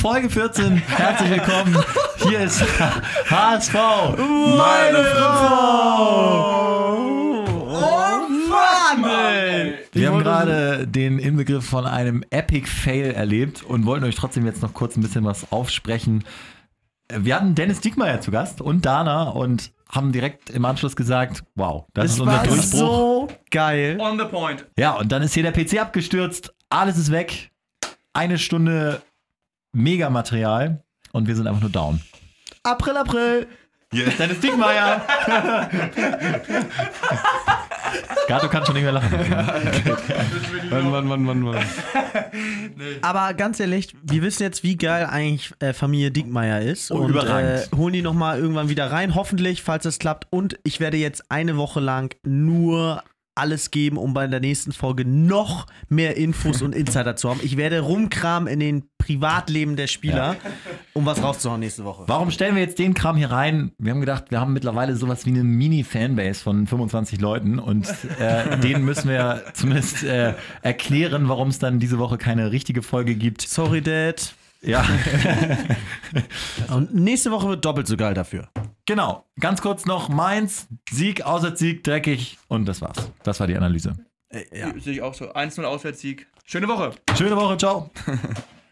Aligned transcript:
Folge 0.00 0.30
14. 0.30 0.76
Herzlich 0.78 1.30
willkommen. 1.30 1.76
Hier 2.18 2.40
ist 2.40 2.62
HSV. 3.30 3.74
Meine 3.74 5.04
Frau. 5.14 6.64
Oh 7.68 8.28
Mann, 8.48 9.04
ey. 9.04 9.74
Wir 9.92 10.08
haben 10.08 10.20
gerade 10.20 10.86
den 10.86 11.18
Inbegriff 11.18 11.66
von 11.66 11.84
einem 11.86 12.24
Epic 12.30 12.66
Fail 12.66 13.10
erlebt 13.12 13.62
und 13.62 13.84
wollten 13.84 14.04
euch 14.04 14.14
trotzdem 14.14 14.46
jetzt 14.46 14.62
noch 14.62 14.72
kurz 14.72 14.96
ein 14.96 15.02
bisschen 15.02 15.24
was 15.24 15.52
aufsprechen. 15.52 16.24
Wir 17.12 17.36
hatten 17.36 17.54
Dennis 17.54 17.80
Diekmeyer 17.80 18.20
zu 18.22 18.30
Gast 18.30 18.60
und 18.62 18.86
Dana 18.86 19.24
und 19.24 19.72
haben 19.90 20.12
direkt 20.12 20.48
im 20.50 20.64
Anschluss 20.64 20.96
gesagt, 20.96 21.42
wow, 21.56 21.84
das 21.92 22.06
Es 22.06 22.12
ist 22.12 22.20
unser 22.20 22.32
war 22.36 22.44
Durchbruch. 22.44 22.70
so 22.78 23.28
geil. 23.50 23.98
On 24.00 24.18
the 24.18 24.24
point. 24.24 24.64
Ja, 24.78 24.92
und 24.92 25.12
dann 25.12 25.20
ist 25.22 25.34
hier 25.34 25.42
der 25.42 25.52
PC 25.52 25.78
abgestürzt, 25.80 26.54
alles 26.70 26.96
ist 26.96 27.10
weg. 27.10 27.50
Eine 28.12 28.38
Stunde 28.38 29.02
Megamaterial 29.72 30.82
und 31.12 31.26
wir 31.28 31.36
sind 31.36 31.46
einfach 31.46 31.60
nur 31.60 31.70
down. 31.70 32.00
April, 32.62 32.96
April. 32.96 33.46
Hier 33.92 34.06
ist 34.06 34.18
Dennis 34.18 34.40
Diekmeyer. 34.40 35.02
Gato 38.28 38.48
kann 38.48 38.64
schon 38.64 38.74
nicht 38.74 38.84
mehr 38.84 38.92
lachen. 38.92 39.10
Mann, 40.70 40.90
Mann, 40.90 41.06
Mann, 41.06 41.22
Mann, 41.22 41.40
Mann. 41.40 41.64
Aber 43.02 43.34
ganz 43.34 43.58
ehrlich, 43.58 43.96
wir 44.02 44.22
wissen 44.22 44.44
jetzt, 44.44 44.62
wie 44.62 44.76
geil 44.76 45.06
eigentlich 45.06 45.52
äh, 45.58 45.72
Familie 45.72 46.12
Diekmeyer 46.12 46.60
ist. 46.60 46.92
Oh, 46.92 46.98
und. 46.98 47.16
Äh, 47.16 47.62
holen 47.74 47.92
die 47.92 48.02
nochmal 48.02 48.38
irgendwann 48.38 48.68
wieder 48.68 48.92
rein, 48.92 49.16
hoffentlich, 49.16 49.62
falls 49.62 49.84
es 49.84 49.98
klappt. 49.98 50.28
Und 50.30 50.58
ich 50.62 50.78
werde 50.78 50.96
jetzt 50.96 51.24
eine 51.30 51.56
Woche 51.56 51.80
lang 51.80 52.14
nur 52.24 53.02
alles 53.34 53.70
geben, 53.70 53.96
um 53.96 54.14
bei 54.14 54.26
der 54.26 54.40
nächsten 54.40 54.72
Folge 54.72 55.04
noch 55.04 55.66
mehr 55.88 56.16
Infos 56.16 56.62
und 56.62 56.74
Insider 56.74 57.16
zu 57.16 57.30
haben. 57.30 57.40
Ich 57.42 57.56
werde 57.56 57.80
rumkramen 57.80 58.48
in 58.48 58.60
den 58.60 58.89
Privatleben 59.10 59.74
der 59.74 59.88
Spieler, 59.88 60.36
um 60.92 61.04
was 61.04 61.20
rauszuhauen 61.20 61.58
nächste 61.58 61.84
Woche. 61.84 62.04
Warum 62.06 62.30
stellen 62.30 62.54
wir 62.54 62.62
jetzt 62.62 62.78
den 62.78 62.94
Kram 62.94 63.16
hier 63.16 63.32
rein? 63.32 63.72
Wir 63.78 63.90
haben 63.92 63.98
gedacht, 64.00 64.26
wir 64.30 64.40
haben 64.40 64.52
mittlerweile 64.52 64.94
sowas 64.94 65.26
wie 65.26 65.30
eine 65.30 65.42
Mini-Fanbase 65.42 66.40
von 66.40 66.66
25 66.68 67.20
Leuten 67.20 67.58
und 67.58 67.88
äh, 68.20 68.56
denen 68.62 68.84
müssen 68.84 69.08
wir 69.08 69.42
zumindest 69.54 70.04
äh, 70.04 70.34
erklären, 70.62 71.28
warum 71.28 71.48
es 71.48 71.58
dann 71.58 71.80
diese 71.80 71.98
Woche 71.98 72.18
keine 72.18 72.52
richtige 72.52 72.82
Folge 72.82 73.16
gibt. 73.16 73.42
Sorry, 73.42 73.82
Dad. 73.82 74.32
Ja, 74.62 74.86
Und 76.68 76.94
nächste 76.94 77.30
Woche 77.30 77.48
wird 77.48 77.64
doppelt 77.64 77.86
so 77.86 77.96
geil 77.96 78.12
dafür. 78.14 78.48
genau. 78.86 79.24
Ganz 79.40 79.60
kurz 79.62 79.86
noch 79.86 80.08
Mainz, 80.10 80.68
Sieg, 80.90 81.22
Auswärtssieg, 81.22 81.82
dreckig 81.82 82.38
und 82.46 82.66
das 82.66 82.80
war's. 82.82 83.10
Das 83.22 83.40
war 83.40 83.46
die 83.46 83.56
Analyse. 83.56 83.94
Äh, 84.28 84.42
ja. 84.56 84.70
Sehe 84.78 84.92
ich 84.92 85.02
auch 85.02 85.14
so. 85.14 85.32
1-0 85.32 85.64
Auswärtssieg. 85.64 86.26
Schöne 86.44 86.68
Woche. 86.68 86.92
Schöne 87.16 87.36
Woche, 87.36 87.56
ciao. 87.56 87.90